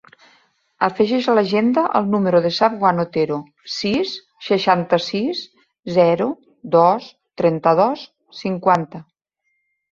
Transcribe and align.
Afegeix 0.85 1.27
a 1.31 1.35
l'agenda 1.39 1.83
el 1.99 2.07
número 2.13 2.39
del 2.45 2.53
Safwan 2.55 3.03
Otero: 3.03 3.37
sis, 3.75 4.15
seixanta-sis, 4.47 5.45
zero, 6.01 6.31
dos, 6.79 7.13
trenta-dos, 7.45 8.11
cinquanta. 8.43 9.07